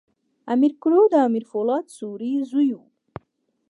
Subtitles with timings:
[0.53, 2.85] امیر کروړ د امیر پولاد سوري زوی وو.